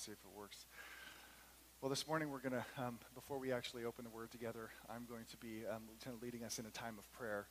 [0.00, 0.64] see if it works.
[1.82, 5.04] Well, this morning we're going to, um, before we actually open the Word together, I'm
[5.06, 7.48] going to be um, kind of leading us in a time of prayer.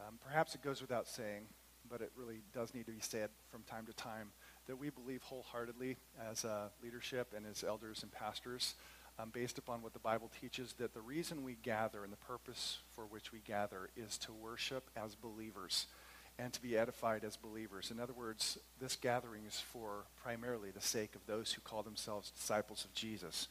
[0.00, 1.46] Um, perhaps it goes without saying,
[1.90, 4.30] but it really does need to be said from time to time
[4.68, 5.96] that we believe wholeheartedly
[6.30, 8.76] as uh, leadership and as elders and pastors,
[9.18, 12.78] um, based upon what the Bible teaches, that the reason we gather and the purpose
[12.92, 15.86] for which we gather is to worship as believers
[16.38, 17.90] and to be edified as believers.
[17.90, 22.30] In other words, this gathering is for primarily the sake of those who call themselves
[22.30, 23.48] disciples of Jesus.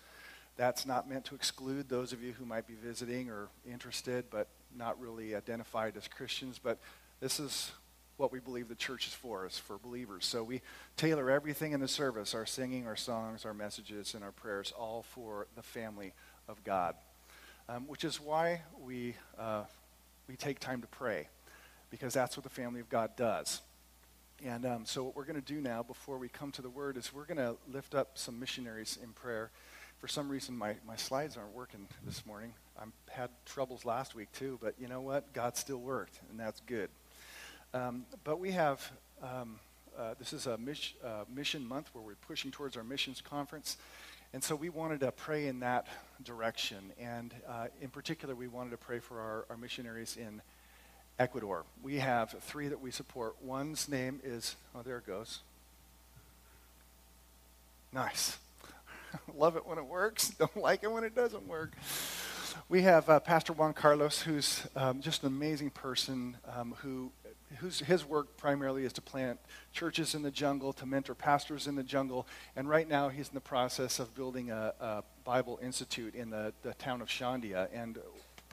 [0.55, 4.47] That's not meant to exclude those of you who might be visiting or interested, but
[4.75, 6.59] not really identified as Christians.
[6.63, 6.79] But
[7.19, 7.71] this is
[8.15, 10.25] what we believe the church is for, is for believers.
[10.25, 10.61] So we
[10.95, 15.03] tailor everything in the service, our singing, our songs, our messages, and our prayers, all
[15.13, 16.13] for the family
[16.47, 16.95] of God.
[17.69, 19.63] Um, which is why we, uh,
[20.27, 21.27] we take time to pray
[21.89, 23.61] because that's what the family of God does.
[24.45, 26.95] And um, so, what we're going to do now, before we come to the word,
[26.95, 29.49] is we're going to lift up some missionaries in prayer.
[29.97, 32.53] For some reason, my, my slides aren't working this morning.
[32.79, 35.33] I had troubles last week too, but you know what?
[35.33, 36.89] God still worked, and that's good.
[37.73, 38.91] Um, but we have,
[39.23, 39.59] um,
[39.97, 43.77] uh, this is a mis- uh, mission month where we're pushing towards our missions conference.
[44.33, 45.87] And so we wanted to pray in that
[46.23, 46.91] direction.
[46.99, 50.41] And uh, in particular, we wanted to pray for our, our missionaries in
[51.19, 51.65] Ecuador.
[51.81, 53.35] We have three that we support.
[53.41, 55.39] One's name is, oh, there it goes.
[57.91, 58.37] Nice.
[59.35, 60.29] Love it when it works.
[60.39, 61.71] Don't like it when it doesn't work.
[62.69, 67.11] We have uh, Pastor Juan Carlos, who's um, just an amazing person um, who
[67.59, 69.39] whose his work primarily is to plant
[69.71, 73.33] churches in the jungle, to mentor pastors in the jungle, and right now he's in
[73.33, 77.69] the process of building a, a Bible institute in the, the town of Shandia.
[77.73, 77.97] And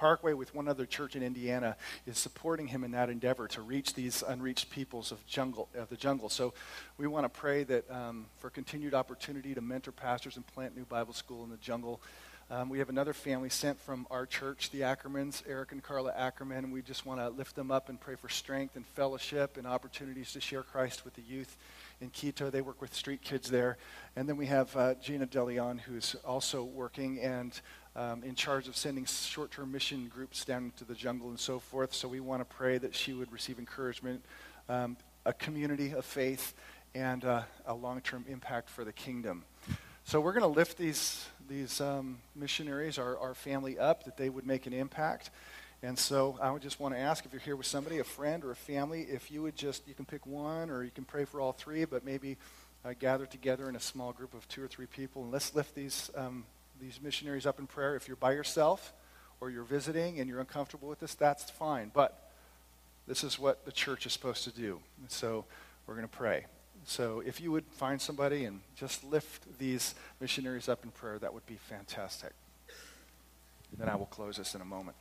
[0.04, 3.94] Parkway, with one other church in Indiana, is supporting him in that endeavor to reach
[3.94, 6.28] these unreached peoples of, jungle, of the jungle.
[6.28, 6.52] So
[6.98, 10.84] we want to pray that um, for continued opportunity to mentor pastors and plant new
[10.84, 12.02] Bible school in the jungle.
[12.50, 16.64] Um, we have another family sent from our church, the Ackermans, Eric and Carla Ackerman,
[16.64, 19.66] and we just want to lift them up and pray for strength and fellowship and
[19.66, 21.56] opportunities to share Christ with the youth
[22.00, 22.50] in Quito.
[22.50, 23.76] They work with street kids there.
[24.16, 27.60] And then we have uh, Gina DeLeon, who's also working and
[27.96, 31.58] um, in charge of sending short term mission groups down into the jungle and so
[31.58, 31.94] forth.
[31.94, 34.24] So we want to pray that she would receive encouragement,
[34.68, 36.54] um, a community of faith,
[36.94, 39.44] and uh, a long term impact for the kingdom.
[40.04, 44.28] So we're going to lift these, these um, missionaries, our, our family, up, that they
[44.28, 45.30] would make an impact.
[45.84, 48.42] And so I would just want to ask if you're here with somebody, a friend
[48.42, 51.26] or a family, if you would just, you can pick one or you can pray
[51.26, 52.38] for all three, but maybe
[52.86, 55.74] uh, gather together in a small group of two or three people and let's lift
[55.74, 56.44] these um,
[56.80, 57.96] these missionaries up in prayer.
[57.96, 58.94] If you're by yourself
[59.40, 61.90] or you're visiting and you're uncomfortable with this, that's fine.
[61.92, 62.30] But
[63.06, 64.80] this is what the church is supposed to do.
[65.02, 65.44] And so
[65.86, 66.46] we're going to pray.
[66.86, 71.34] So if you would find somebody and just lift these missionaries up in prayer, that
[71.34, 72.32] would be fantastic.
[73.78, 74.96] then I will close this in a moment.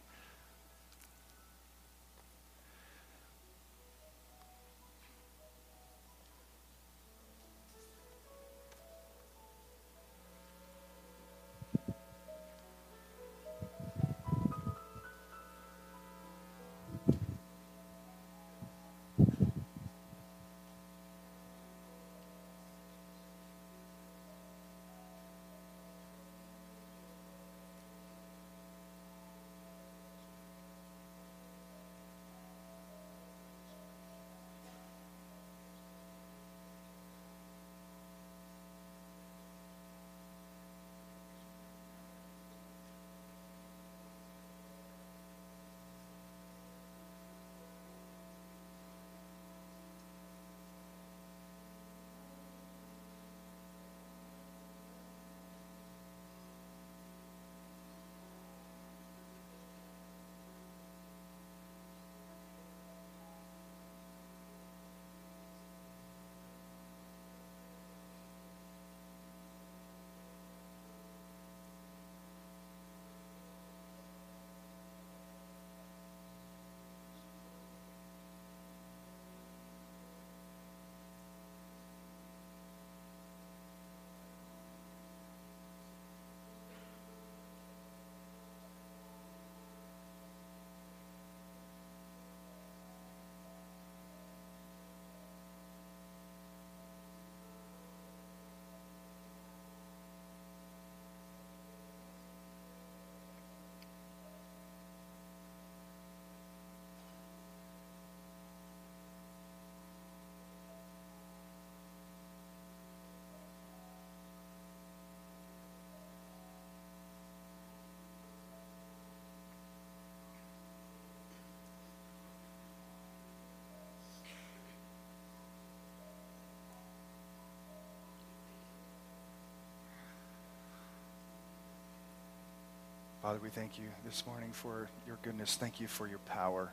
[133.33, 135.55] Father, we thank you this morning for your goodness.
[135.55, 136.71] Thank you for your power.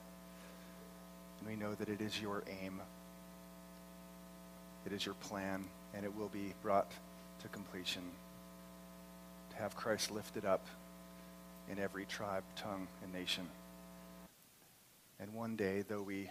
[1.39, 2.83] And we know that it is your aim,
[4.85, 5.65] it is your plan,
[5.95, 6.93] and it will be brought
[7.41, 8.03] to completion
[9.49, 10.67] to have Christ lifted up
[11.71, 13.49] in every tribe, tongue, and nation.
[15.19, 16.31] And one day, though we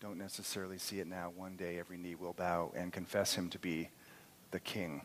[0.00, 3.58] don't necessarily see it now, one day every knee will bow and confess him to
[3.60, 3.88] be
[4.50, 5.02] the King,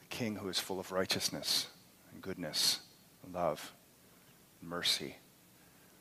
[0.00, 1.68] the King who is full of righteousness
[2.12, 2.80] and goodness,
[3.32, 3.72] love,
[4.62, 5.16] mercy,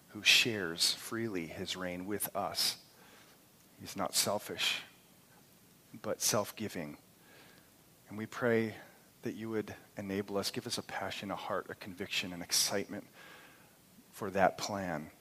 [0.10, 2.78] who shares freely his reign with us.
[3.80, 4.82] He's not selfish,
[6.02, 6.98] but self giving.
[8.10, 8.74] And we pray
[9.24, 13.06] that you would enable us, give us a passion, a heart, a conviction, an excitement
[14.12, 15.12] for that plan,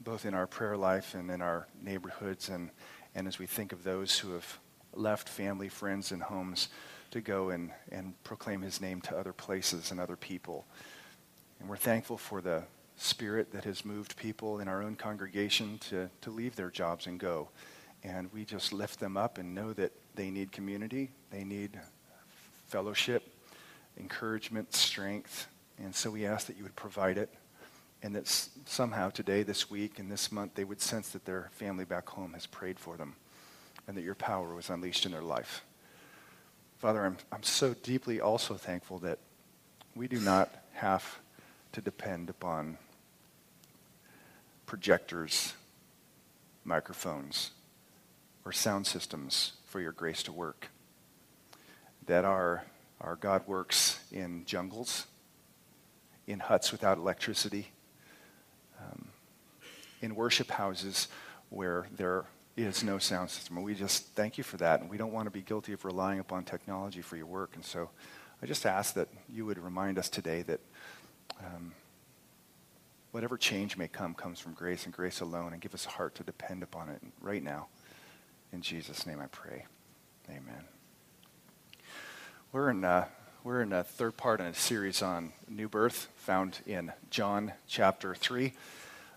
[0.00, 2.70] both in our prayer life and in our neighborhoods, and,
[3.14, 4.58] and as we think of those who have
[4.94, 6.68] left family, friends, and homes
[7.10, 10.64] to go and, and proclaim his name to other places and other people.
[11.60, 12.64] And we're thankful for the
[12.96, 17.20] spirit that has moved people in our own congregation to, to leave their jobs and
[17.20, 17.48] go.
[18.02, 21.78] And we just lift them up and know that they need community, they need
[22.68, 23.22] fellowship,
[23.98, 25.48] encouragement, strength.
[25.78, 27.30] And so we ask that you would provide it
[28.02, 28.26] and that
[28.64, 32.32] somehow today, this week, and this month, they would sense that their family back home
[32.32, 33.14] has prayed for them
[33.86, 35.64] and that your power was unleashed in their life.
[36.78, 39.18] Father, I'm, I'm so deeply also thankful that
[39.94, 41.18] we do not have
[41.72, 42.78] to depend upon
[44.66, 45.54] projectors,
[46.64, 47.50] microphones,
[48.44, 50.68] or sound systems for your grace to work.
[52.06, 52.64] That our,
[53.00, 55.06] our God works in jungles,
[56.26, 57.70] in huts without electricity,
[58.80, 59.08] um,
[60.00, 61.08] in worship houses
[61.50, 62.24] where there
[62.56, 63.56] is no sound system.
[63.56, 64.80] And we just thank you for that.
[64.80, 67.52] And we don't want to be guilty of relying upon technology for your work.
[67.54, 67.90] And so
[68.42, 70.60] I just ask that you would remind us today that
[71.38, 71.72] um,
[73.12, 76.14] whatever change may come comes from grace and grace alone, and give us a heart
[76.16, 77.68] to depend upon it right now.
[78.52, 79.66] In Jesus' name I pray.
[80.28, 80.64] Amen.
[82.52, 83.06] We're in, uh,
[83.44, 88.14] we're in a third part in a series on new birth found in John chapter
[88.14, 88.52] 3.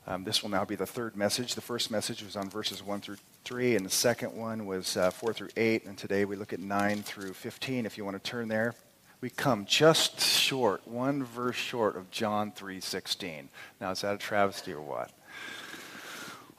[0.05, 1.55] Um, this will now be the third message.
[1.55, 5.11] The first message was on verses 1 through 3, and the second one was uh,
[5.11, 7.85] 4 through 8, and today we look at 9 through 15.
[7.85, 8.75] If you want to turn there,
[9.23, 13.47] we come just short, one verse short of John 3:16.
[13.79, 15.11] Now, is that a travesty or what?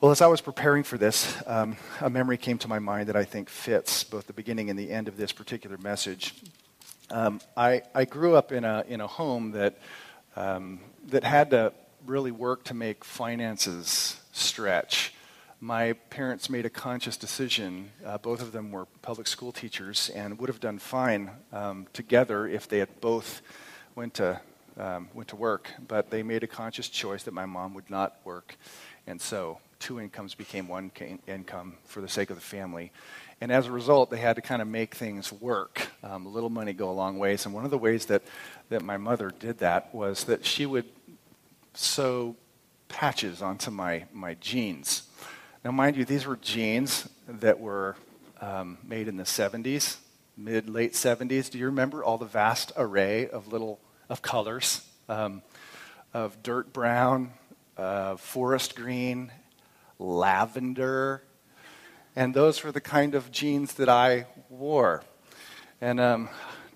[0.00, 3.16] Well, as I was preparing for this, um, a memory came to my mind that
[3.16, 6.37] I think fits both the beginning and the end of this particular message.
[7.11, 9.76] Um, I, I, grew up in a, in a home that,
[10.34, 11.75] um, that had to
[12.06, 15.12] really work to make finances stretch.
[15.64, 17.90] My parents made a conscious decision.
[18.04, 22.47] Uh, both of them were public school teachers and would have done fine um, together
[22.47, 23.40] if they had both
[23.94, 24.42] went to,
[24.76, 25.71] um, went to work.
[25.88, 28.59] But they made a conscious choice that my mom would not work.
[29.06, 30.92] And so two incomes became one
[31.26, 32.92] income for the sake of the family.
[33.40, 35.88] And as a result, they had to kind of make things work.
[36.02, 37.47] Um, a little money go a long ways.
[37.47, 38.21] And one of the ways that,
[38.68, 40.85] that my mother did that was that she would
[41.73, 42.37] sew
[42.88, 45.04] patches onto my, my jeans.
[45.64, 47.97] Now, mind you, these were jeans that were
[48.42, 49.97] um, made in the 70s,
[50.37, 51.49] mid late 70s.
[51.49, 53.80] Do you remember all the vast array of little
[54.11, 55.40] of colors um,
[56.12, 57.33] of dirt brown,
[57.78, 59.33] uh, forest green,
[59.99, 61.23] lavender,
[62.14, 65.02] and those were the kind of jeans that I wore.
[65.80, 66.28] And um,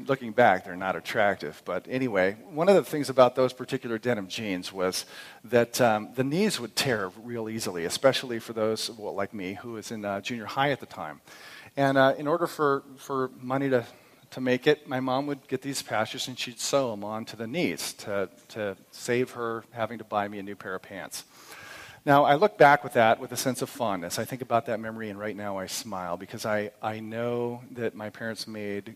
[0.06, 1.60] looking back, they're not attractive.
[1.64, 5.04] But anyway, one of the things about those particular denim jeans was
[5.44, 9.72] that um, the knees would tear real easily, especially for those well, like me who
[9.72, 11.20] was in uh, junior high at the time.
[11.76, 13.84] And uh, in order for, for money to,
[14.30, 17.46] to make it, my mom would get these patches and she'd sew them onto the
[17.46, 21.24] knees to, to save her having to buy me a new pair of pants.
[22.04, 24.18] Now, I look back with that with a sense of fondness.
[24.18, 27.94] I think about that memory, and right now I smile because I, I know that
[27.94, 28.94] my parents made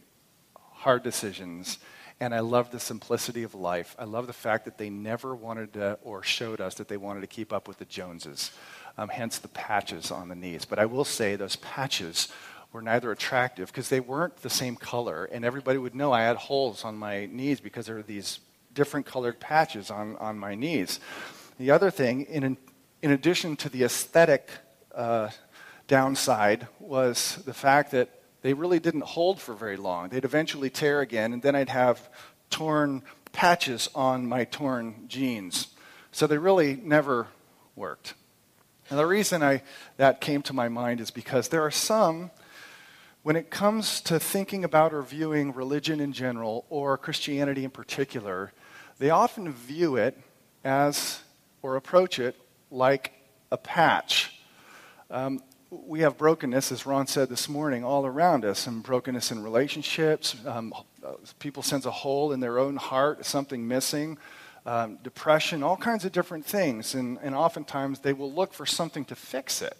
[0.82, 1.78] hard decisions.
[2.18, 3.96] And I love the simplicity of life.
[3.98, 7.20] I love the fact that they never wanted to or showed us that they wanted
[7.20, 8.50] to keep up with the Joneses,
[8.98, 10.64] um, hence the patches on the knees.
[10.64, 12.28] But I will say those patches
[12.72, 16.36] were neither attractive because they weren't the same color, and everybody would know I had
[16.36, 18.40] holes on my knees because there were these
[18.74, 21.00] different colored patches on, on my knees.
[21.58, 22.56] The other thing, in,
[23.02, 24.48] in addition to the aesthetic
[24.94, 25.30] uh,
[25.86, 28.08] downside, was the fact that
[28.42, 30.08] they really didn't hold for very long.
[30.08, 32.08] They'd eventually tear again, and then I'd have
[32.50, 35.68] torn patches on my torn jeans.
[36.10, 37.28] So they really never
[37.74, 38.14] worked.
[38.90, 39.62] And the reason I,
[39.96, 42.30] that came to my mind is because there are some,
[43.22, 48.52] when it comes to thinking about or viewing religion in general or Christianity in particular,
[48.98, 50.18] they often view it
[50.64, 51.22] as
[51.62, 52.36] or approach it
[52.70, 53.12] like
[53.50, 54.38] a patch.
[55.10, 55.40] Um,
[55.72, 60.36] we have brokenness, as Ron said this morning, all around us, and brokenness in relationships.
[60.44, 60.74] Um,
[61.38, 64.18] people sense a hole in their own heart, something missing,
[64.66, 66.94] um, depression, all kinds of different things.
[66.94, 69.74] And, and oftentimes they will look for something to fix it.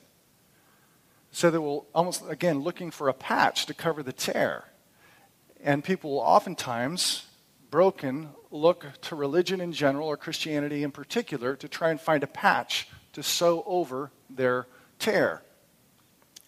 [1.30, 4.64] So they will almost, again, looking for a patch to cover the tear.
[5.62, 7.26] And people will oftentimes,
[7.70, 12.26] broken, look to religion in general or Christianity in particular to try and find a
[12.26, 14.66] patch to sew over their
[14.98, 15.42] tear.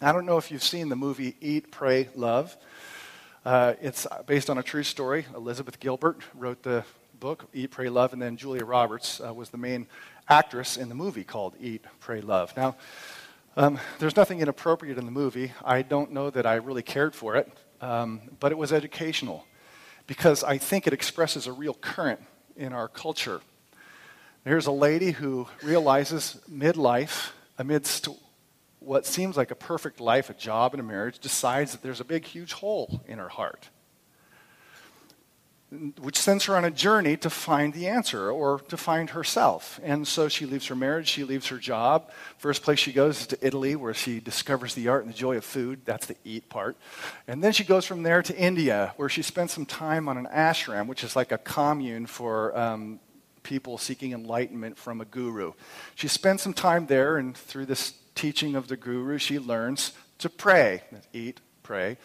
[0.01, 2.57] I don't know if you've seen the movie Eat, Pray, Love.
[3.45, 5.25] Uh, it's based on a true story.
[5.33, 6.83] Elizabeth Gilbert wrote the
[7.17, 9.87] book, Eat, Pray, Love, and then Julia Roberts uh, was the main
[10.27, 12.51] actress in the movie called Eat, Pray, Love.
[12.57, 12.75] Now,
[13.55, 15.53] um, there's nothing inappropriate in the movie.
[15.63, 17.49] I don't know that I really cared for it,
[17.79, 19.45] um, but it was educational
[20.07, 22.19] because I think it expresses a real current
[22.57, 23.39] in our culture.
[24.43, 28.09] Here's a lady who realizes midlife, amidst
[28.85, 32.05] what seems like a perfect life, a job, and a marriage, decides that there's a
[32.05, 33.69] big, huge hole in her heart,
[35.99, 39.79] which sends her on a journey to find the answer or to find herself.
[39.83, 42.11] And so she leaves her marriage, she leaves her job.
[42.37, 45.35] First place she goes is to Italy, where she discovers the art and the joy
[45.37, 45.81] of food.
[45.83, 46.77] That's the eat part.
[47.27, 50.27] And then she goes from there to India, where she spends some time on an
[50.31, 52.99] ashram, which is like a commune for um,
[53.41, 55.53] people seeking enlightenment from a guru.
[55.95, 60.29] She spends some time there, and through this teaching of the guru, she learns to
[60.29, 60.81] pray,
[61.13, 61.97] eat, pray.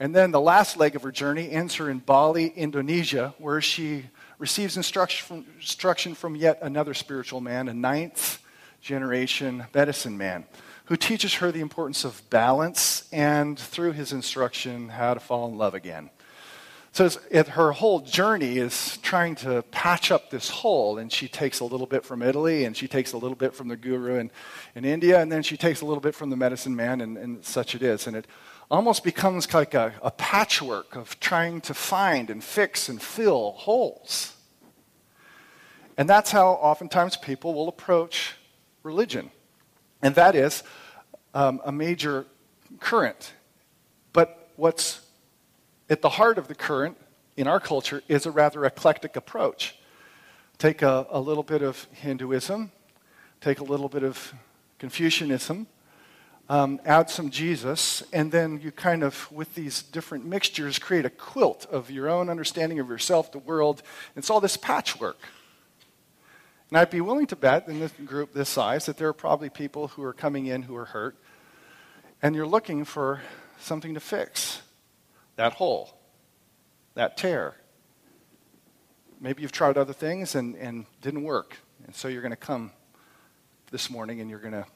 [0.00, 4.06] And then the last leg of her journey ends her in Bali, Indonesia, where she
[4.38, 8.42] receives instruction from, instruction from yet another spiritual man, a ninth
[8.80, 10.44] generation medicine man,
[10.86, 15.56] who teaches her the importance of balance and, through his instruction, how to fall in
[15.56, 16.10] love again.
[16.94, 21.60] So it, her whole journey is trying to patch up this hole, and she takes
[21.60, 24.30] a little bit from Italy, and she takes a little bit from the guru in,
[24.74, 27.42] in India, and then she takes a little bit from the medicine man, and, and
[27.42, 28.06] such it is.
[28.06, 28.26] And it
[28.70, 34.34] almost becomes like a, a patchwork of trying to find and fix and fill holes.
[35.96, 38.34] And that's how oftentimes people will approach
[38.82, 39.30] religion.
[40.02, 40.62] And that is
[41.32, 42.26] um, a major
[42.80, 43.32] current.
[44.12, 45.00] But what's
[45.92, 46.96] at the heart of the current
[47.36, 49.76] in our culture is a rather eclectic approach.
[50.56, 52.72] Take a, a little bit of Hinduism,
[53.42, 54.32] take a little bit of
[54.78, 55.66] Confucianism,
[56.48, 61.10] um, add some Jesus, and then you kind of, with these different mixtures, create a
[61.10, 63.82] quilt of your own understanding of yourself, the world.
[64.16, 65.18] It's all this patchwork.
[66.70, 69.50] And I'd be willing to bet in this group this size that there are probably
[69.50, 71.16] people who are coming in who are hurt,
[72.22, 73.20] and you're looking for
[73.58, 74.62] something to fix
[75.36, 75.90] that hole,
[76.94, 77.56] that tear.
[79.20, 81.56] Maybe you've tried other things and, and didn't work.
[81.86, 82.72] And so you're going to come
[83.70, 84.66] this morning and you're going to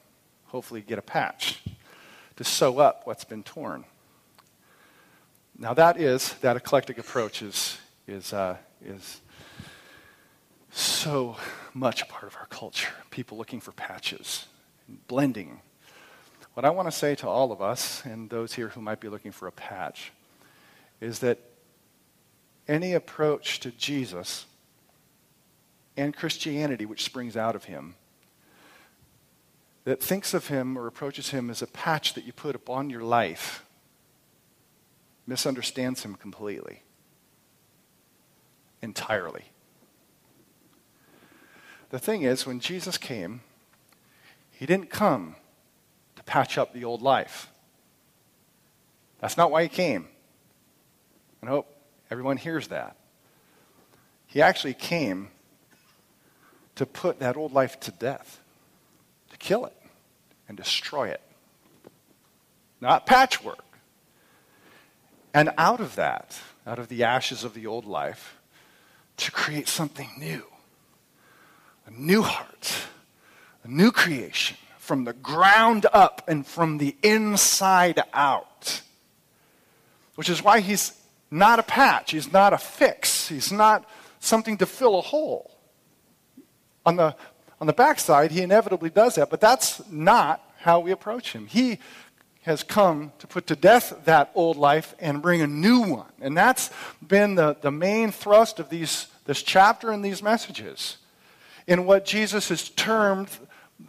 [0.45, 1.61] hopefully get a patch
[2.37, 3.83] to sew up what's been torn.
[5.57, 9.21] Now, that is, that eclectic approach is, is, uh, is
[10.71, 11.35] so
[11.73, 12.93] much a part of our culture.
[13.09, 14.45] People looking for patches,
[15.07, 15.59] blending.
[16.53, 19.09] What I want to say to all of us and those here who might be
[19.09, 20.11] looking for a patch
[20.99, 21.39] is that
[22.67, 24.45] any approach to Jesus
[25.95, 27.95] and Christianity, which springs out of him,
[29.83, 33.03] that thinks of him or approaches him as a patch that you put upon your
[33.03, 33.65] life,
[35.25, 36.83] misunderstands him completely,
[38.81, 39.45] entirely.
[41.89, 43.41] The thing is, when Jesus came,
[44.51, 45.35] he didn't come
[46.17, 47.49] to patch up the old life.
[49.19, 50.07] That's not why he came.
[51.41, 51.73] And I hope
[52.09, 52.95] everyone hears that.
[54.25, 55.29] He actually came
[56.75, 58.39] to put that old life to death,
[59.31, 59.75] to kill it
[60.47, 61.21] and destroy it.
[62.79, 63.63] Not patchwork.
[65.33, 68.37] And out of that, out of the ashes of the old life,
[69.17, 70.43] to create something new
[71.87, 72.87] a new heart,
[73.63, 78.81] a new creation from the ground up and from the inside out.
[80.15, 80.91] Which is why he's
[81.29, 82.11] not a patch.
[82.11, 83.27] He's not a fix.
[83.27, 83.85] He's not
[84.19, 85.51] something to fill a hole.
[86.85, 87.15] On the,
[87.59, 91.47] on the backside, he inevitably does that, but that's not how we approach him.
[91.47, 91.79] He
[92.43, 96.11] has come to put to death that old life and bring a new one.
[96.21, 96.69] And that's
[97.05, 100.97] been the, the main thrust of these, this chapter and these messages.
[101.67, 103.29] In what Jesus has termed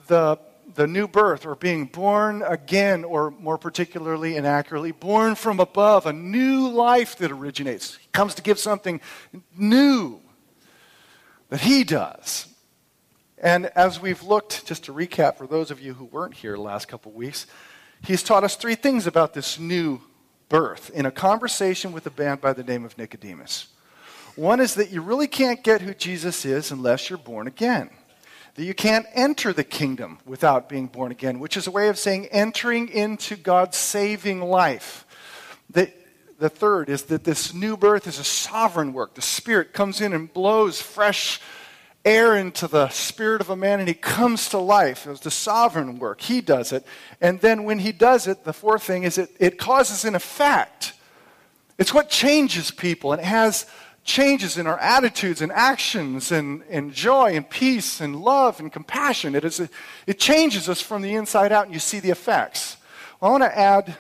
[0.09, 0.39] the
[0.75, 6.07] the new birth or being born again, or more particularly and accurately, born from above,
[6.07, 7.97] a new life that originates.
[7.97, 9.01] He comes to give something
[9.57, 10.21] new
[11.49, 12.47] that he does.
[13.41, 16.89] And as we've looked, just to recap for those of you who weren't here last
[16.89, 17.47] couple weeks,
[18.03, 20.01] he's taught us three things about this new
[20.49, 23.69] birth in a conversation with a man by the name of Nicodemus.
[24.35, 27.91] One is that you really can't get who Jesus is unless you're born again.
[28.59, 31.97] That you can't enter the kingdom without being born again, which is a way of
[31.97, 35.07] saying entering into God's saving life.
[35.71, 35.95] That
[36.41, 39.15] the third is that this new birth is a sovereign work.
[39.15, 41.41] The Spirit comes in and blows fresh
[42.05, 45.07] air into the spirit of a man and he comes to life.
[45.07, 46.21] It was the sovereign work.
[46.21, 46.85] He does it.
[47.21, 50.95] And then when he does it, the fourth thing is it, it causes an effect.
[51.79, 53.67] It's what changes people and it has
[54.09, 59.35] changes in our attitudes and actions and, and joy and peace and love and compassion.
[59.35, 59.69] It, is a,
[60.07, 62.79] it changes us from the inside out and you see the effects.
[63.21, 63.97] Well, I want to add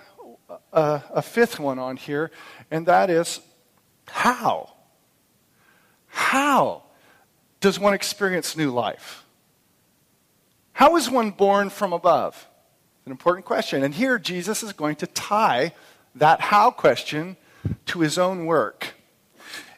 [0.72, 2.30] a, a fifth one on here,
[2.70, 3.40] and that is
[4.06, 4.72] how?
[6.06, 6.82] How?
[7.60, 9.24] does one experience new life?
[10.72, 12.46] How is one born from above?
[13.04, 13.82] An important question.
[13.82, 15.74] And here Jesus is going to tie
[16.14, 17.36] that how question
[17.86, 18.94] to his own work.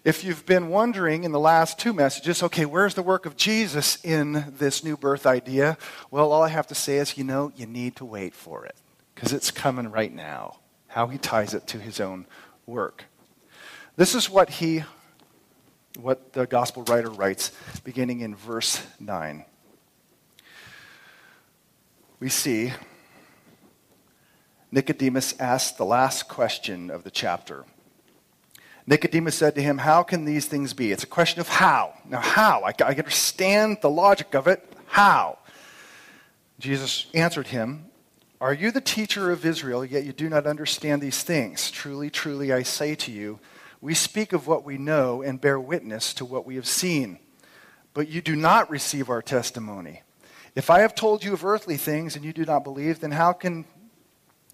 [0.02, 4.02] If you've been wondering in the last two messages, okay, where's the work of Jesus
[4.02, 5.76] in this new birth idea?
[6.11, 8.76] Well, all I have to say is, you know, you need to wait for it
[9.14, 10.57] because it's coming right now.
[10.88, 12.26] How he ties it to his own
[12.65, 13.04] work.
[13.97, 14.84] This is what he
[15.99, 17.52] what the gospel writer writes,
[17.84, 19.45] beginning in verse 9.
[22.21, 22.73] We see
[24.73, 27.67] Nicodemus asked the last question of the chapter.
[28.90, 30.90] Nicodemus said to him, How can these things be?
[30.90, 31.94] It's a question of how.
[32.04, 32.64] Now, how?
[32.64, 34.66] I, I understand the logic of it.
[34.86, 35.38] How?
[36.58, 37.86] Jesus answered him,
[38.40, 41.70] Are you the teacher of Israel, yet you do not understand these things?
[41.70, 43.38] Truly, truly, I say to you,
[43.80, 47.20] we speak of what we know and bear witness to what we have seen,
[47.94, 50.02] but you do not receive our testimony.
[50.56, 53.34] If I have told you of earthly things and you do not believe, then how
[53.34, 53.66] can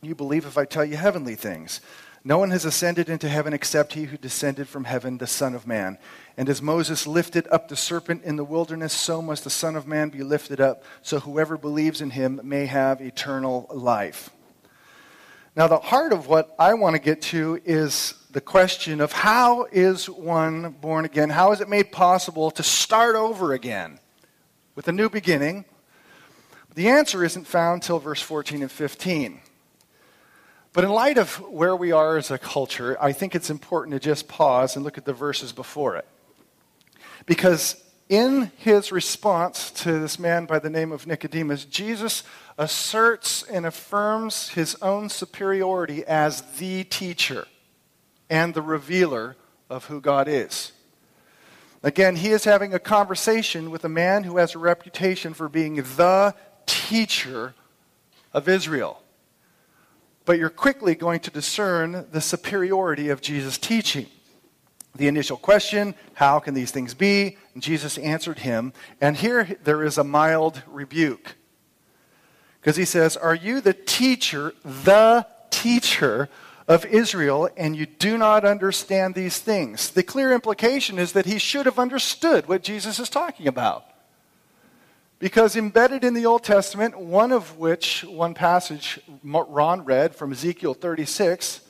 [0.03, 1.81] you believe if I tell you heavenly things?
[2.27, 5.65] No one has ascended into heaven except he who descended from heaven, the Son of
[5.65, 5.97] Man.
[6.37, 9.87] And as Moses lifted up the serpent in the wilderness, so must the Son of
[9.87, 14.31] Man be lifted up, so whoever believes in him may have eternal life.
[15.55, 19.69] Now, the heart of what I want to get to is the question of how
[19.71, 21.31] is one born again?
[21.31, 24.01] How is it made possible to start over again
[24.75, 25.65] with a new beginning?
[26.75, 29.43] The answer isn't found till verse 14 and 15.
[30.77, 33.99] But in light of where we are as a culture, I think it's important to
[33.99, 36.07] just pause and look at the verses before it.
[37.25, 42.25] Because in his response to this man by the name of Nicodemus, Jesus
[42.59, 47.47] asserts and affirms his own superiority as the teacher
[48.29, 49.35] and the revealer
[49.71, 50.73] of who God is.
[51.83, 55.77] Again, he is having a conversation with a man who has a reputation for being
[55.77, 56.35] the
[56.67, 57.55] teacher
[58.35, 59.03] of Israel.
[60.27, 64.07] But you're quickly going to discern the superiority of Jesus' teaching.
[64.95, 67.39] The initial question, how can these things be?
[67.55, 68.75] And Jesus answered him.
[69.01, 71.37] And here there is a mild rebuke.
[72.61, 76.29] Because he says, Are you the teacher, the teacher
[76.69, 79.91] of Israel, and you do not understand these things.
[79.91, 83.85] The clear implication is that he should have understood what Jesus is talking about.
[85.19, 90.75] Because embedded in the Old Testament, one of which, one passage Ron read from Ezekiel
[90.75, 91.63] 36,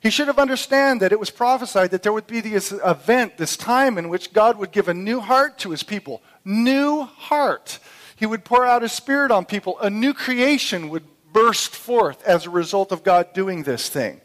[0.00, 3.56] he should have understood that it was prophesied that there would be this event, this
[3.56, 6.22] time in which God would give a new heart to his people.
[6.44, 7.78] New heart.
[8.16, 9.78] He would pour out his spirit on people.
[9.80, 14.20] A new creation would burst forth as a result of God doing this thing.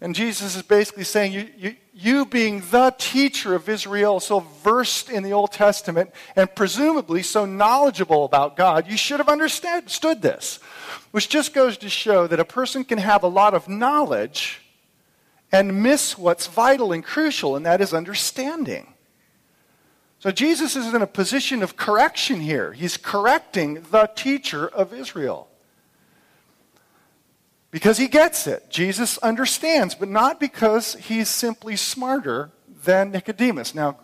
[0.00, 5.08] And Jesus is basically saying, you, you, you, being the teacher of Israel, so versed
[5.08, 10.58] in the Old Testament, and presumably so knowledgeable about God, you should have understood this.
[11.12, 14.60] Which just goes to show that a person can have a lot of knowledge
[15.52, 18.92] and miss what's vital and crucial, and that is understanding.
[20.18, 22.72] So Jesus is in a position of correction here.
[22.72, 25.48] He's correcting the teacher of Israel.
[27.74, 28.70] Because he gets it.
[28.70, 32.52] Jesus understands, but not because he's simply smarter
[32.84, 33.74] than Nicodemus.
[33.74, 33.98] Now,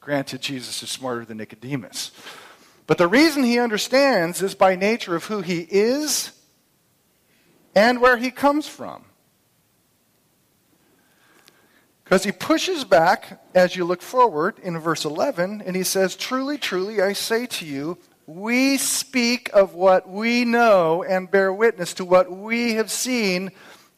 [0.00, 2.10] granted, Jesus is smarter than Nicodemus.
[2.88, 6.32] But the reason he understands is by nature of who he is
[7.76, 9.04] and where he comes from.
[12.02, 16.58] Because he pushes back as you look forward in verse 11, and he says, Truly,
[16.58, 17.98] truly, I say to you,
[18.34, 23.50] we speak of what we know and bear witness to what we have seen,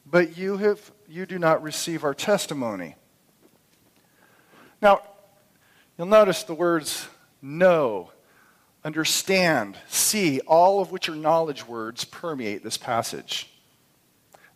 [0.06, 2.96] but you, have, you do not receive our testimony.
[4.80, 5.02] Now,
[5.96, 7.08] you'll notice the words
[7.40, 8.10] know
[8.84, 13.50] understand, see, all of which are knowledge words permeate this passage.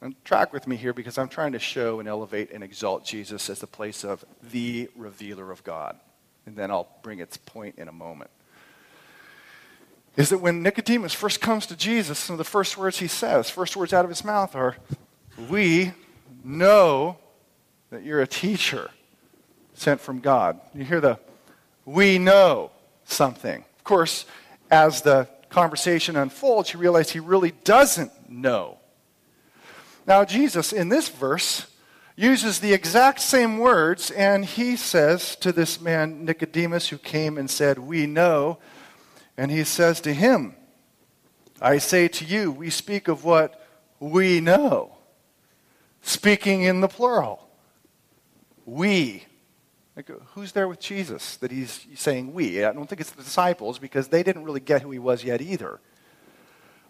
[0.01, 3.51] And track with me here because I'm trying to show and elevate and exalt Jesus
[3.51, 5.99] as the place of the revealer of God.
[6.47, 8.31] And then I'll bring its point in a moment.
[10.19, 13.51] Is that when Nicodemus first comes to Jesus, some of the first words he says,
[13.51, 14.77] first words out of his mouth are,
[15.49, 15.93] We
[16.43, 17.19] know
[17.91, 18.91] that you're a teacher
[19.75, 20.61] sent from God.
[20.75, 21.21] You hear the,
[21.85, 22.73] we know
[23.05, 23.65] something.
[23.79, 24.27] Of course,
[24.73, 28.79] as the conversation unfolds, you realize he really doesn't know.
[30.05, 31.69] Now, Jesus, in this verse,
[32.17, 37.49] uses the exact same words, and he says to this man, Nicodemus, who came and
[37.49, 38.59] said, We know,
[39.39, 40.55] and he says to him,
[41.61, 43.65] I say to you, we speak of what
[44.01, 44.99] we know,
[46.03, 47.49] speaking in the plural.
[48.67, 49.25] We
[49.99, 52.65] like, who's there with Jesus that he's saying we?
[52.65, 55.41] I don't think it's the disciples because they didn't really get who he was yet
[55.41, 55.81] either.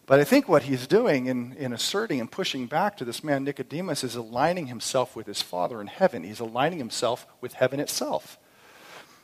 [0.04, 3.44] But I think what he's doing in, in asserting and pushing back to this man
[3.44, 6.22] Nicodemus is aligning himself with his Father in heaven.
[6.22, 8.38] He's aligning himself with heaven itself.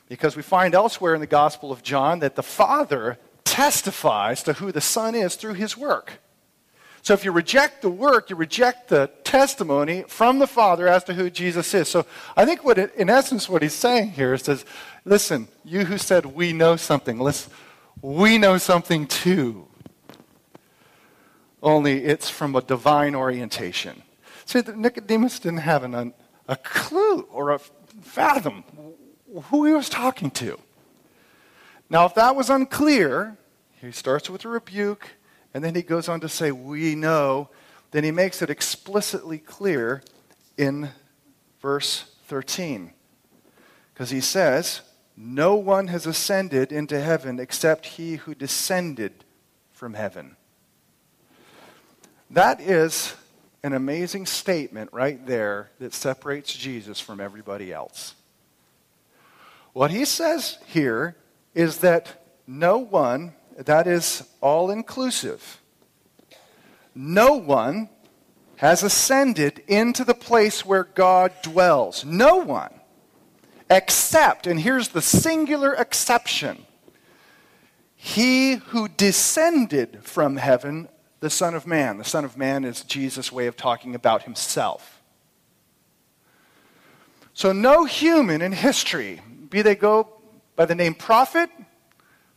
[0.07, 4.71] Because we find elsewhere in the Gospel of John that the Father testifies to who
[4.71, 6.19] the Son is through his work.
[7.01, 11.13] So if you reject the work, you reject the testimony from the Father as to
[11.13, 11.87] who Jesus is.
[11.87, 14.65] So I think what it, in essence what he's saying here is says,
[15.05, 17.47] listen, you who said we know something, let's
[18.01, 19.67] we know something too.
[21.61, 24.01] Only it's from a divine orientation.
[24.45, 26.13] See, Nicodemus didn't have an,
[26.47, 27.59] a clue or a
[28.01, 28.63] fathom
[29.43, 30.59] who he was talking to.
[31.89, 33.37] Now, if that was unclear,
[33.81, 35.09] he starts with a rebuke
[35.53, 37.49] and then he goes on to say, We know.
[37.91, 40.03] Then he makes it explicitly clear
[40.57, 40.89] in
[41.61, 42.91] verse 13.
[43.93, 44.81] Because he says,
[45.15, 49.23] No one has ascended into heaven except he who descended
[49.71, 50.35] from heaven.
[52.29, 53.15] That is
[53.63, 58.15] an amazing statement right there that separates Jesus from everybody else.
[59.75, 61.17] What he says here
[61.53, 65.59] is that no one that is all inclusive.
[66.95, 67.89] No one
[68.55, 72.05] has ascended into the place where God dwells.
[72.05, 72.73] No one.
[73.69, 76.65] Except, and here's the singular exception
[77.97, 80.87] he who descended from heaven,
[81.19, 81.97] the Son of Man.
[81.97, 85.01] The Son of Man is Jesus' way of talking about himself.
[87.33, 89.19] So, no human in history,
[89.55, 90.09] be they go
[90.55, 91.49] by the name prophet,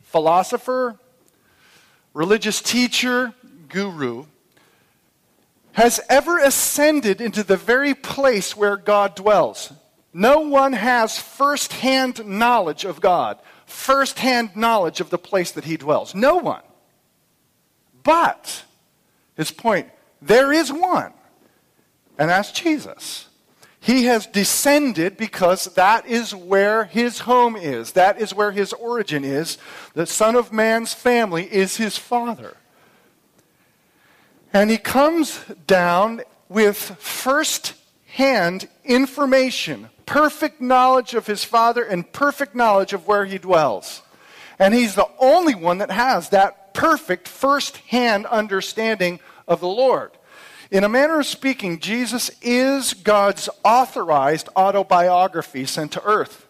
[0.01, 0.97] philosopher,
[2.13, 3.33] religious teacher,
[3.67, 4.25] guru,
[5.73, 9.71] has ever ascended into the very place where God dwells.
[10.13, 16.15] No one has firsthand knowledge of God, firsthand knowledge of the place that he dwells.
[16.15, 16.63] No one.
[18.03, 18.63] But,
[19.35, 19.89] his point,
[20.21, 21.13] there is one,
[22.17, 23.28] and that's Jesus.
[23.79, 27.93] He has descended because that is where his home is.
[27.93, 29.57] That is where his origin is.
[29.93, 32.57] The Son of Man's family is his father.
[34.51, 37.73] And he comes down with first
[38.07, 44.01] hand information, perfect knowledge of his father, and perfect knowledge of where he dwells.
[44.57, 50.11] And he's the only one that has that perfect first hand understanding of the Lord.
[50.71, 56.47] In a manner of speaking, Jesus is God's authorized autobiography sent to earth.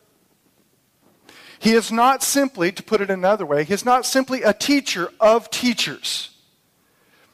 [1.60, 5.12] He is not simply, to put it another way, he is not simply a teacher
[5.20, 6.32] of teachers.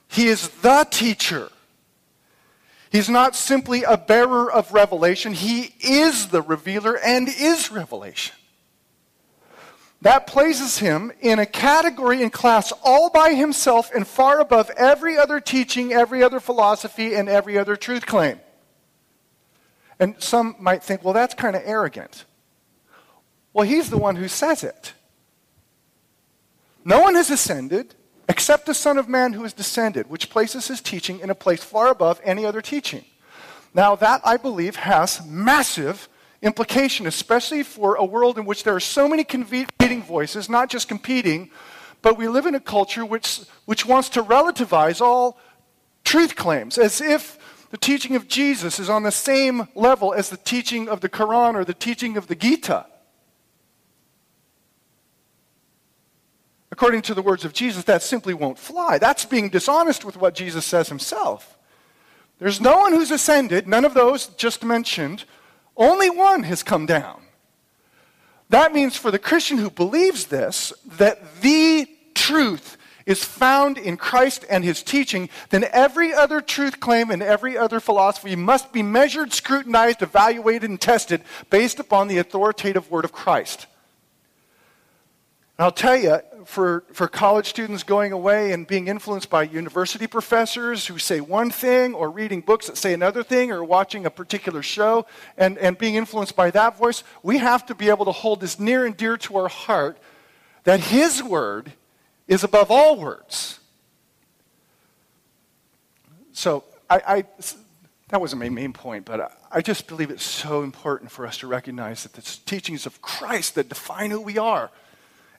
[0.08, 1.50] He is the teacher.
[2.92, 8.36] He's not simply a bearer of revelation, he is the revealer and is revelation.
[10.06, 15.18] That places him in a category and class all by himself and far above every
[15.18, 18.40] other teaching, every other philosophy, and every other truth claim.
[20.00, 22.26] And some might think, well, that's kind of arrogant.
[23.52, 24.94] Well, he's the one who says it.
[26.84, 27.96] No one has ascended
[28.30, 31.64] except the Son of Man who has descended, which places his teaching in a place
[31.64, 33.06] far above any other teaching.
[33.74, 36.08] Now, that, I believe, has massive
[36.46, 40.88] implication, especially for a world in which there are so many competing voices, not just
[40.88, 41.50] competing,
[42.02, 45.40] but we live in a culture which, which wants to relativize all
[46.04, 47.40] truth claims as if
[47.72, 51.56] the teaching of Jesus is on the same level as the teaching of the Quran
[51.56, 52.86] or the teaching of the Gita.
[56.72, 59.00] According to the words of Jesus, that simply won't fly.
[59.00, 61.58] That's being dishonest with what Jesus says himself.
[62.38, 65.24] There's no one who's ascended, none of those just mentioned,
[65.78, 67.22] only one has come down.
[68.50, 74.46] That means for the Christian who believes this, that the truth is found in Christ
[74.50, 79.32] and his teaching, then every other truth claim and every other philosophy must be measured,
[79.32, 83.68] scrutinized, evaluated, and tested based upon the authoritative word of Christ.
[85.58, 90.86] I'll tell you, for, for college students going away and being influenced by university professors
[90.86, 94.62] who say one thing, or reading books that say another thing, or watching a particular
[94.62, 95.06] show
[95.38, 98.60] and, and being influenced by that voice, we have to be able to hold this
[98.60, 99.98] near and dear to our heart
[100.66, 101.72] that His Word
[102.28, 103.60] is above all words.
[106.34, 107.24] So, I, I
[108.10, 111.38] that wasn't my main point, but I, I just believe it's so important for us
[111.40, 114.70] to recognize that the teachings of Christ that define who we are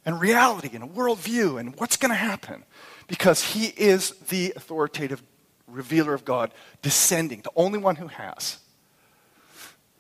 [0.07, 2.65] and reality and a worldview and what's going to happen
[3.09, 5.23] because he is the authoritative
[5.67, 8.59] revealer of God descending, the only one who has.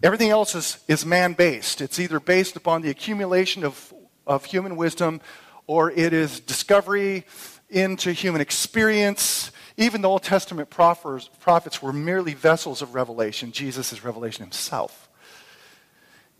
[0.02, 1.80] Everything else is, is man based.
[1.80, 3.92] It's either based upon the accumulation of,
[4.26, 5.20] of human wisdom
[5.66, 7.26] or it is discovery
[7.68, 9.50] into human experience.
[9.76, 13.50] Even the Old Testament prophets, prophets were merely vessels of revelation.
[13.50, 15.08] Jesus is revelation himself.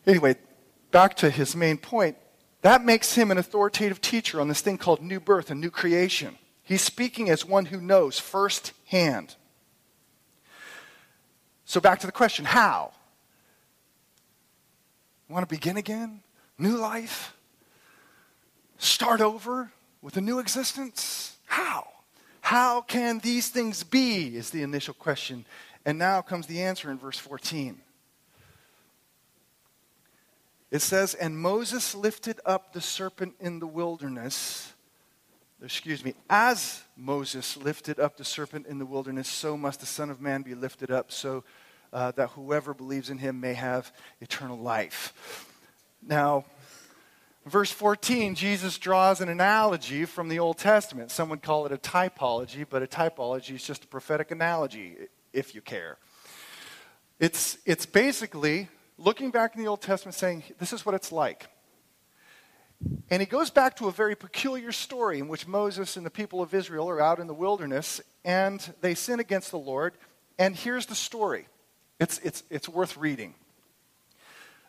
[0.06, 0.36] Anyway,
[0.92, 2.16] back to his main point
[2.66, 6.36] that makes him an authoritative teacher on this thing called new birth and new creation.
[6.64, 9.36] He's speaking as one who knows firsthand.
[11.64, 12.90] So, back to the question how?
[15.28, 16.22] Want to begin again?
[16.58, 17.36] New life?
[18.78, 19.70] Start over
[20.02, 21.36] with a new existence?
[21.46, 21.86] How?
[22.40, 24.36] How can these things be?
[24.36, 25.44] Is the initial question.
[25.84, 27.80] And now comes the answer in verse 14.
[30.70, 34.72] It says, And Moses lifted up the serpent in the wilderness.
[35.62, 40.10] Excuse me, as Moses lifted up the serpent in the wilderness, so must the Son
[40.10, 41.44] of Man be lifted up, so
[41.92, 45.14] uh, that whoever believes in him may have eternal life.
[46.02, 46.44] Now,
[47.46, 51.10] verse 14, Jesus draws an analogy from the Old Testament.
[51.10, 54.96] Some would call it a typology, but a typology is just a prophetic analogy,
[55.32, 55.96] if you care.
[57.18, 61.46] It's, it's basically looking back in the Old Testament saying, this is what it's like.
[63.10, 66.42] And he goes back to a very peculiar story in which Moses and the people
[66.42, 69.94] of Israel are out in the wilderness and they sin against the Lord.
[70.38, 71.46] And here's the story
[71.98, 73.34] it's, it's, it's worth reading.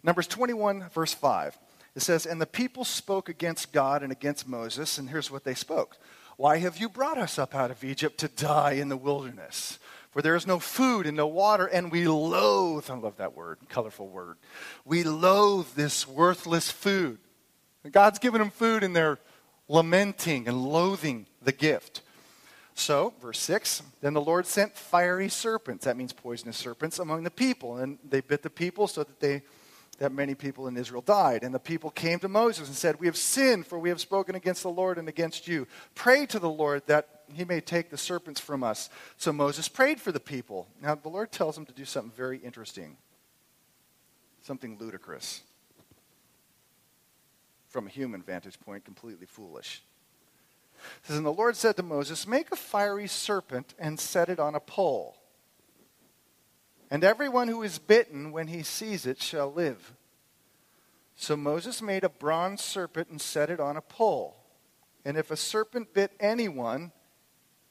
[0.04, 1.58] Numbers 21, verse 5.
[1.96, 5.56] It says, And the people spoke against God and against Moses, and here's what they
[5.56, 5.98] spoke
[6.38, 9.80] Why have you brought us up out of Egypt to die in the wilderness?
[10.18, 13.60] Where there is no food and no water, and we loathe, I love that word,
[13.70, 14.38] colorful word.
[14.84, 17.20] We loathe this worthless food.
[17.84, 19.20] And God's given them food, and they're
[19.68, 22.02] lamenting and loathing the gift.
[22.74, 27.30] So, verse 6 Then the Lord sent fiery serpents, that means poisonous serpents, among the
[27.30, 27.78] people.
[27.78, 29.44] And they bit the people so that they
[30.00, 31.44] that many people in Israel died.
[31.44, 34.34] And the people came to Moses and said, We have sinned, for we have spoken
[34.34, 35.68] against the Lord and against you.
[35.94, 38.90] Pray to the Lord that he may take the serpents from us.
[39.18, 40.68] So Moses prayed for the people.
[40.82, 42.98] Now, the Lord tells him to do something very interesting,
[44.42, 45.42] something ludicrous.
[47.68, 49.84] From a human vantage point, completely foolish.
[51.04, 54.40] It says, And the Lord said to Moses, Make a fiery serpent and set it
[54.40, 55.18] on a pole.
[56.90, 59.94] And everyone who is bitten when he sees it shall live.
[61.16, 64.38] So Moses made a bronze serpent and set it on a pole.
[65.04, 66.92] And if a serpent bit anyone,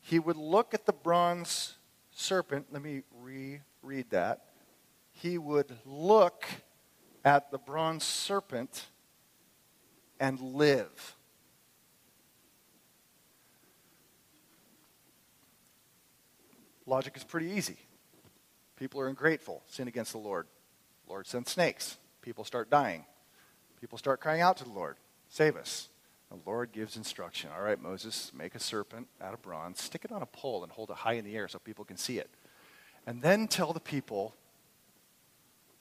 [0.06, 1.74] he would look at the bronze
[2.12, 2.66] serpent.
[2.70, 4.44] Let me reread that.
[5.10, 6.46] He would look
[7.24, 8.86] at the bronze serpent
[10.20, 11.16] and live.
[16.86, 17.78] Logic is pretty easy.
[18.76, 20.46] People are ungrateful, sin against the Lord.
[21.08, 21.98] Lord sends snakes.
[22.22, 23.04] People start dying.
[23.80, 25.88] People start crying out to the Lord, Save us.
[26.30, 27.50] The Lord gives instruction.
[27.54, 30.72] All right, Moses, make a serpent out of bronze, stick it on a pole, and
[30.72, 32.30] hold it high in the air so people can see it.
[33.06, 34.34] And then tell the people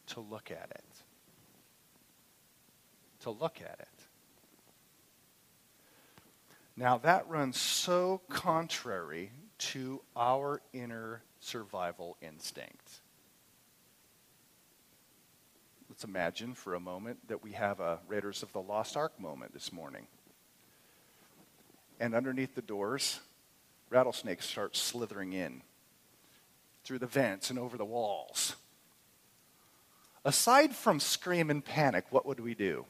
[0.08, 0.84] to look at it.
[3.22, 3.88] To look at it.
[6.78, 13.02] Now, that runs so contrary to our inner survival instinct.
[15.90, 19.54] Let's imagine for a moment that we have a Raiders of the Lost Ark moment
[19.54, 20.08] this morning.
[22.00, 23.20] And underneath the doors,
[23.90, 25.62] rattlesnakes start slithering in
[26.84, 28.56] through the vents and over the walls.
[30.24, 32.86] Aside from scream and panic, what would we do?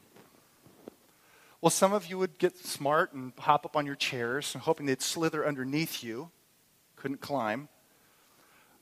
[1.62, 5.02] Well, some of you would get smart and hop up on your chairs, hoping they'd
[5.02, 6.30] slither underneath you.
[6.96, 7.70] Couldn't climb.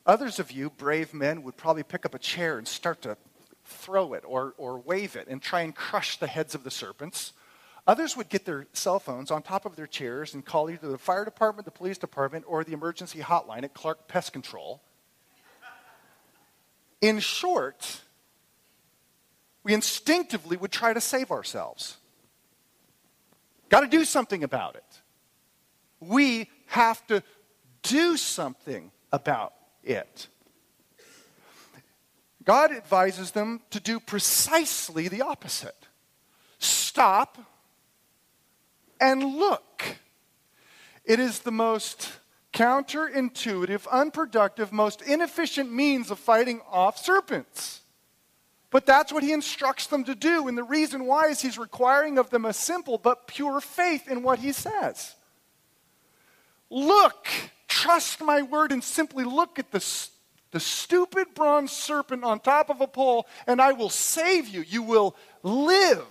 [0.05, 3.17] Others of you, brave men, would probably pick up a chair and start to
[3.65, 7.33] throw it or, or wave it and try and crush the heads of the serpents.
[7.85, 10.97] Others would get their cell phones on top of their chairs and call either the
[10.97, 14.81] fire department, the police department, or the emergency hotline at Clark Pest Control.
[17.01, 18.01] In short,
[19.63, 21.97] we instinctively would try to save ourselves.
[23.67, 25.01] Got to do something about it.
[25.99, 27.21] We have to
[27.81, 30.27] do something about it.
[32.45, 35.87] God advises them to do precisely the opposite
[36.59, 37.37] stop
[39.03, 39.83] and look.
[41.03, 42.09] It is the most
[42.53, 47.81] counterintuitive, unproductive, most inefficient means of fighting off serpents.
[48.69, 50.47] But that's what he instructs them to do.
[50.47, 54.23] And the reason why is he's requiring of them a simple but pure faith in
[54.23, 55.15] what he says.
[56.69, 57.27] Look,
[57.67, 59.85] trust my word, and simply look at the,
[60.51, 64.61] the stupid bronze serpent on top of a pole, and I will save you.
[64.61, 66.07] You will live.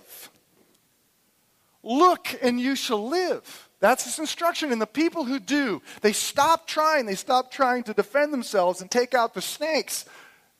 [1.83, 3.69] Look, and you shall live.
[3.79, 4.71] That's his instruction.
[4.71, 7.05] And the people who do, they stop trying.
[7.05, 10.05] They stop trying to defend themselves and take out the snakes.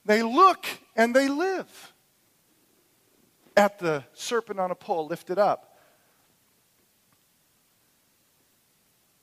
[0.06, 1.94] They look and they live
[3.56, 5.78] at the serpent on a pole lifted up.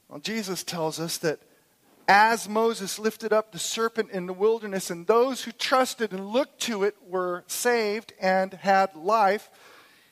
[0.09, 1.41] Well, Jesus tells us that
[2.09, 6.61] as Moses lifted up the serpent in the wilderness, and those who trusted and looked
[6.63, 9.49] to it were saved and had life,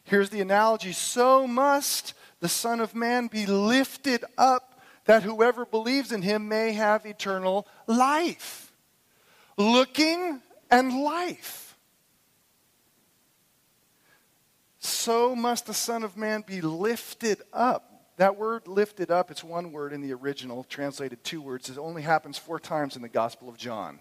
[0.08, 6.12] here's the analogy so must the Son of Man be lifted up that whoever believes
[6.12, 8.72] in him may have eternal life.
[9.56, 11.76] Looking and life.
[14.78, 17.84] So must the Son of Man be lifted up.
[18.18, 21.70] That word lifted up, it's one word in the original, translated two words.
[21.70, 24.00] It only happens four times in the Gospel of John.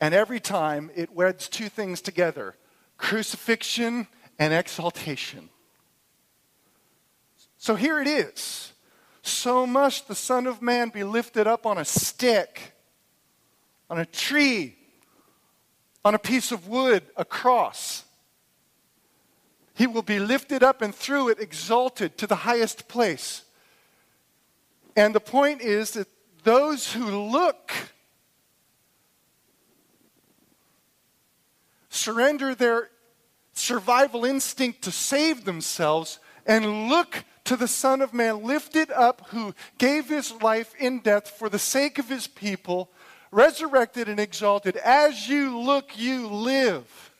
[0.00, 2.54] And every time it weds two things together
[2.96, 4.06] crucifixion
[4.38, 5.48] and exaltation.
[7.56, 8.72] So here it is.
[9.22, 12.74] So must the Son of Man be lifted up on a stick,
[13.88, 14.76] on a tree,
[16.04, 18.04] on a piece of wood, a cross.
[19.74, 23.44] He will be lifted up and through it exalted to the highest place.
[24.96, 26.08] And the point is that
[26.44, 27.72] those who look
[31.88, 32.90] surrender their
[33.54, 39.54] survival instinct to save themselves and look to the Son of Man lifted up who
[39.78, 42.90] gave his life in death for the sake of his people,
[43.30, 44.76] resurrected and exalted.
[44.78, 47.10] As you look, you live.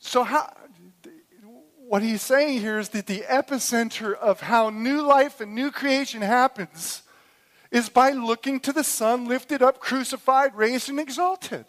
[0.00, 0.52] So, how,
[1.88, 6.22] what he's saying here is that the epicenter of how new life and new creation
[6.22, 7.02] happens
[7.70, 11.66] is by looking to the Son lifted up, crucified, raised, and exalted.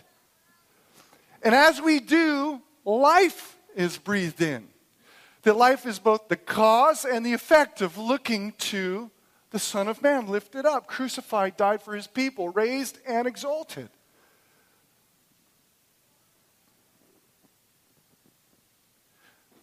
[1.45, 4.67] And as we do, life is breathed in.
[5.43, 9.11] That life is both the cause and the effect of looking to
[9.51, 13.89] the Son of Man lifted up, crucified, died for his people, raised, and exalted.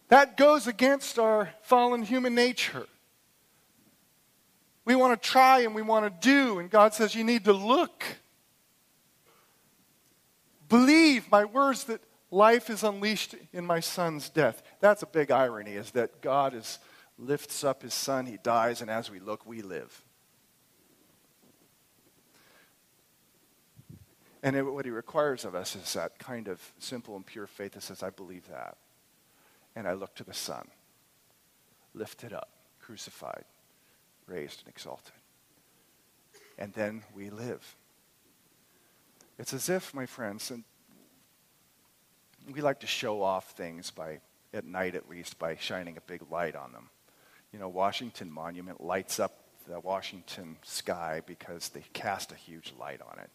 [0.07, 2.87] That goes against our fallen human nature.
[4.85, 7.53] We want to try and we want to do, and God says you need to
[7.53, 8.05] look.
[10.73, 14.63] Believe my words that life is unleashed in my son's death.
[14.79, 16.79] That's a big irony, is that God is,
[17.19, 20.03] lifts up his son, he dies, and as we look, we live.
[24.41, 27.73] And it, what he requires of us is that kind of simple and pure faith
[27.73, 28.75] that says, I believe that
[29.75, 30.67] and I look to the Son,
[31.93, 32.49] lifted up,
[32.81, 33.45] crucified,
[34.25, 35.13] raised, and exalted.
[36.57, 37.75] And then we live.
[39.37, 40.63] It's as if, my friends, and
[42.51, 44.19] we like to show off things by,
[44.53, 46.89] at night at least, by shining a big light on them.
[47.51, 53.01] You know, Washington Monument lights up the Washington sky because they cast a huge light
[53.01, 53.29] on it.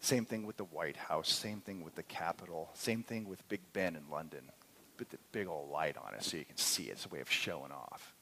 [0.00, 3.60] Same thing with the White House, same thing with the Capitol, same thing with Big
[3.72, 4.50] Ben in London
[4.96, 6.92] put the big old light on it so you can see it.
[6.92, 8.14] It's a way of showing off.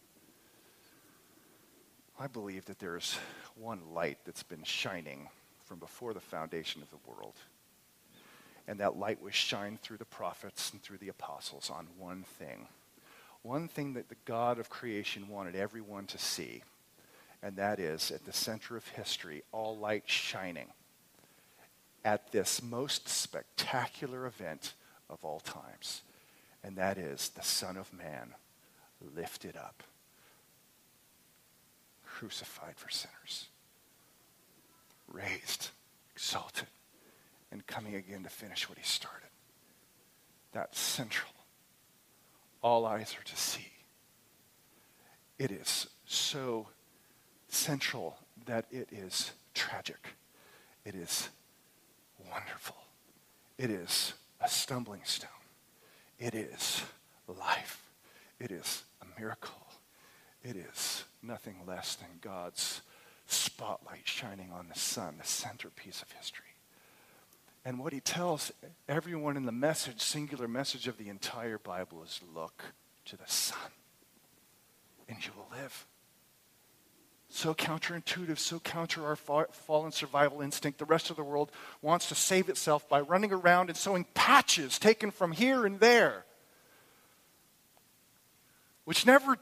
[2.19, 3.17] I believe that there's
[3.57, 5.29] one light that's been shining
[5.65, 7.35] from before the foundation of the world.
[8.67, 12.69] And that light was shined through the prophets and through the apostles on one thing.
[13.43, 16.62] One thing that the God of creation wanted everyone to see.
[17.43, 20.69] And that is at the center of history, all light shining
[22.05, 24.73] at this most spectacular event
[25.11, 26.03] of all times
[26.65, 28.35] and that is the Son of Man
[29.15, 29.83] lifted up,
[32.07, 33.49] crucified for sinners,
[35.09, 35.71] raised,
[36.15, 36.69] exalted,
[37.51, 39.29] and coming again to finish what he started.
[40.53, 41.33] That's central.
[42.63, 43.69] All eyes are to see.
[45.39, 46.69] It is so
[47.49, 50.15] central that it is tragic.
[50.85, 51.29] It is
[52.31, 52.77] wonderful.
[53.59, 55.31] It is a stumbling stone.
[56.19, 56.83] It is
[57.29, 57.83] life.
[58.39, 59.67] It is a miracle.
[60.43, 62.83] It is nothing less than God's
[64.05, 66.45] shining on the Son, the centerpiece of history.
[67.65, 68.53] And what he tells
[68.89, 72.63] everyone in the message, singular message of the entire Bible, is look
[73.07, 73.59] to the Son,
[75.09, 75.87] and you will live.
[77.31, 80.79] So counterintuitive, so counter our fallen survival instinct.
[80.79, 81.51] The rest of the world
[81.83, 86.25] wants to save itself by running around and sewing patches taken from here and there,
[88.85, 89.37] which never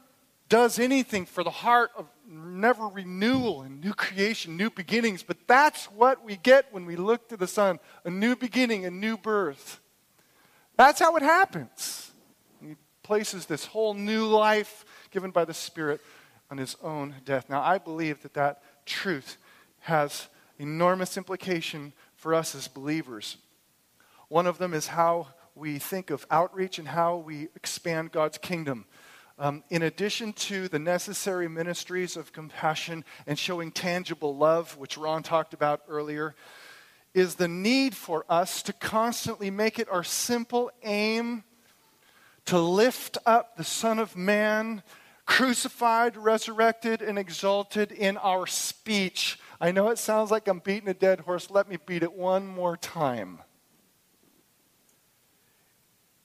[0.53, 5.23] does anything for the heart of never renewal and new creation, new beginnings.
[5.23, 8.91] But that's what we get when we look to the Son a new beginning, a
[8.91, 9.79] new birth.
[10.77, 12.11] That's how it happens.
[12.61, 16.01] He places this whole new life given by the Spirit
[16.51, 17.49] on his own death.
[17.49, 19.37] Now, I believe that that truth
[19.79, 20.27] has
[20.59, 23.37] enormous implication for us as believers.
[24.27, 28.85] One of them is how we think of outreach and how we expand God's kingdom.
[29.39, 35.23] Um, in addition to the necessary ministries of compassion and showing tangible love, which Ron
[35.23, 36.35] talked about earlier,
[37.15, 41.43] is the need for us to constantly make it our simple aim
[42.45, 44.83] to lift up the Son of Man,
[45.25, 49.39] crucified, resurrected, and exalted in our speech.
[49.59, 51.49] I know it sounds like I'm beating a dead horse.
[51.49, 53.39] Let me beat it one more time.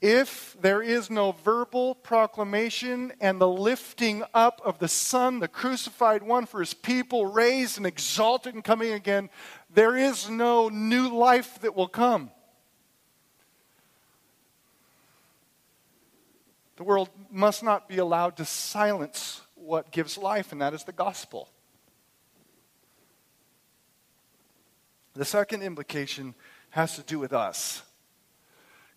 [0.00, 6.22] If there is no verbal proclamation and the lifting up of the Son, the crucified
[6.22, 9.28] one for his people, raised and exalted and coming again,
[9.74, 12.30] there is no new life that will come.
[16.76, 20.92] The world must not be allowed to silence what gives life, and that is the
[20.92, 21.48] gospel.
[25.14, 26.36] The second implication
[26.70, 27.82] has to do with us.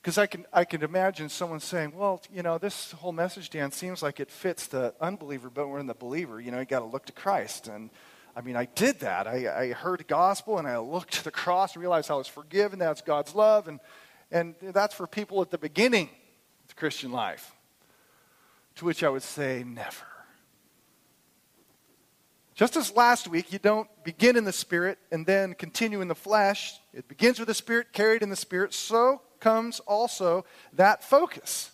[0.01, 3.71] Because I can, I can imagine someone saying, well, you know, this whole message, Dan,
[3.71, 6.41] seems like it fits the unbeliever, but we're in the believer.
[6.41, 7.67] You know, you got to look to Christ.
[7.67, 7.91] And
[8.35, 9.27] I mean, I did that.
[9.27, 12.27] I, I heard the gospel and I looked to the cross and realized I was
[12.27, 12.79] forgiven.
[12.79, 13.67] That's God's love.
[13.67, 13.79] And,
[14.31, 16.09] and that's for people at the beginning
[16.63, 17.55] of the Christian life.
[18.77, 20.07] To which I would say, never.
[22.55, 26.15] Just as last week, you don't begin in the Spirit and then continue in the
[26.15, 26.79] flesh.
[26.91, 28.73] It begins with the Spirit, carried in the Spirit.
[28.73, 31.71] So comes also that focus.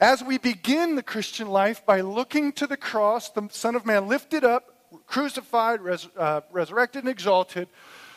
[0.00, 4.08] As we begin the Christian life by looking to the cross, the Son of Man
[4.08, 4.64] lifted up,
[5.06, 7.68] crucified, res, uh, resurrected, and exalted,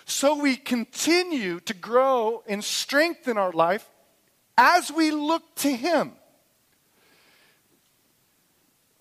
[0.05, 3.87] so we continue to grow and strengthen our life
[4.57, 6.13] as we look to Him.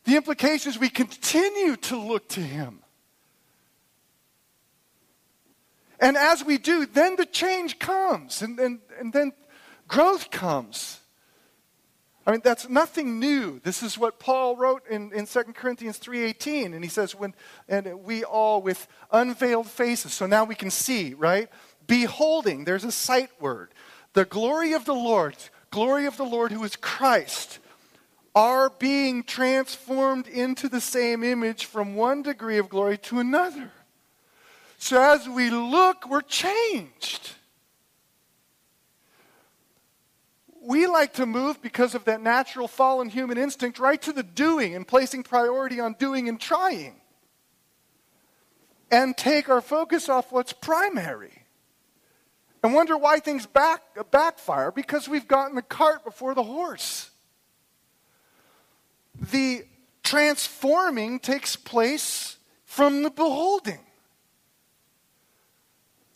[0.04, 2.80] The implication is we continue to look to Him.
[6.06, 9.32] And as we do, then the change comes, and, and, and then
[9.88, 11.00] growth comes.
[12.24, 13.58] I mean, that's nothing new.
[13.64, 16.76] This is what Paul wrote in, in 2 Corinthians 3.18.
[16.76, 17.34] And he says, when,
[17.68, 21.48] and we all with unveiled faces, so now we can see, right?
[21.88, 23.74] Beholding, there's a sight word.
[24.12, 25.34] The glory of the Lord,
[25.72, 27.58] glory of the Lord who is Christ,
[28.32, 33.72] are being transformed into the same image from one degree of glory to another.
[34.86, 37.32] So as we look, we're changed.
[40.62, 44.76] We like to move because of that natural fallen human instinct right to the doing
[44.76, 47.00] and placing priority on doing and trying.
[48.88, 51.42] And take our focus off what's primary.
[52.62, 53.82] And wonder why things back,
[54.12, 57.10] backfire because we've gotten the cart before the horse.
[59.32, 59.64] The
[60.04, 63.80] transforming takes place from the beholding.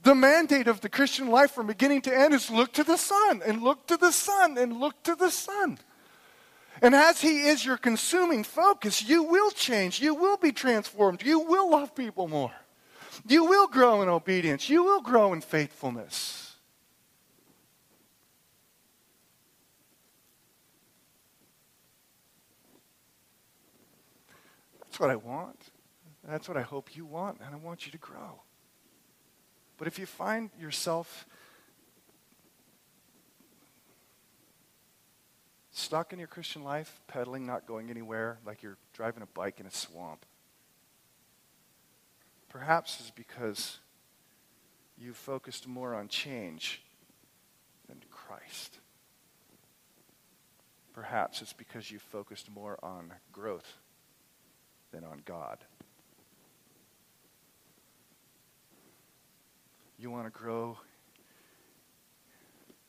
[0.02, 3.42] The mandate of the Christian life from beginning to end is look to the Son
[3.44, 5.78] and look to the Son and look to the Son.
[6.80, 10.00] And as He is your consuming focus, you will change.
[10.00, 11.22] You will be transformed.
[11.22, 12.52] You will love people more.
[13.26, 14.70] You will grow in obedience.
[14.70, 16.56] You will grow in faithfulness.
[24.80, 25.70] That's what I want.
[26.26, 28.40] That's what I hope you want, and I want you to grow.
[29.80, 31.26] But if you find yourself
[35.70, 39.64] stuck in your Christian life, pedaling, not going anywhere, like you're driving a bike in
[39.64, 40.26] a swamp,
[42.50, 43.78] perhaps is because
[44.98, 46.82] you focused more on change
[47.88, 48.80] than Christ.
[50.92, 53.78] Perhaps it's because you focused more on growth
[54.92, 55.56] than on God.
[60.00, 60.78] You want to grow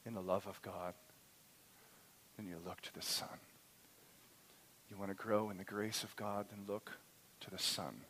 [0.05, 0.93] in the love of God,
[2.38, 3.28] then you look to the Son.
[4.89, 6.93] You want to grow in the grace of God, then look
[7.41, 8.05] to the Son.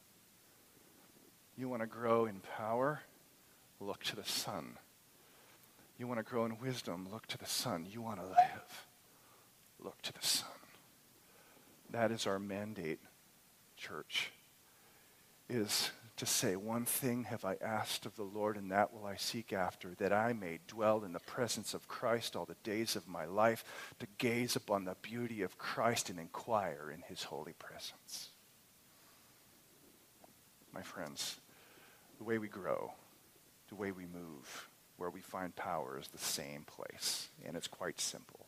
[1.57, 3.01] You want to grow in power,
[3.79, 4.77] look to the Son.
[5.97, 7.87] You want to grow in wisdom, look to the Son.
[7.91, 8.87] You want to live,
[9.83, 10.47] look to the Son.
[11.89, 12.99] That is our mandate,
[13.77, 14.31] church,
[15.49, 15.89] is
[16.21, 19.51] to say, One thing have I asked of the Lord, and that will I seek
[19.51, 23.25] after, that I may dwell in the presence of Christ all the days of my
[23.25, 23.63] life,
[23.97, 28.29] to gaze upon the beauty of Christ and inquire in his holy presence.
[30.71, 31.37] My friends,
[32.19, 32.93] the way we grow,
[33.69, 37.99] the way we move, where we find power is the same place, and it's quite
[37.99, 38.45] simple.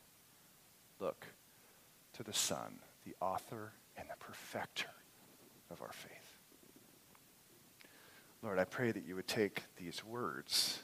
[0.99, 1.25] Look
[2.13, 4.91] to the Son, the author and the perfecter
[5.71, 6.22] of our faith.
[8.43, 10.79] Lord, I pray that you would take these words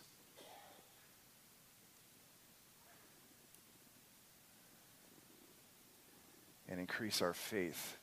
[6.69, 7.97] and increase our faith,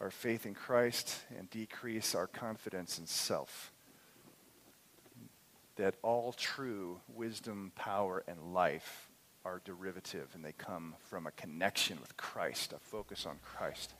[0.00, 3.70] our faith in Christ, and decrease our confidence in self.
[5.76, 9.10] That all true wisdom, power, and life
[9.44, 13.92] are derivative and they come from a connection with Christ, a focus on Christ,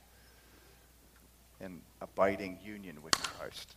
[1.60, 3.76] and abiding union with Christ.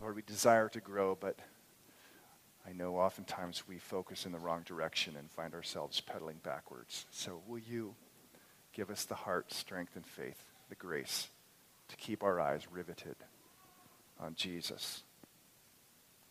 [0.00, 1.38] Lord, we desire to grow, but
[2.66, 7.06] I know oftentimes we focus in the wrong direction and find ourselves pedaling backwards.
[7.10, 7.94] So will you
[8.72, 11.28] give us the heart, strength, and faith, the grace
[11.88, 13.16] to keep our eyes riveted
[14.18, 15.02] on Jesus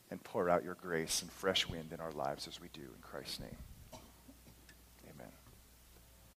[0.09, 3.01] and pour out your grace and fresh wind in our lives as we do in
[3.01, 3.57] Christ's name.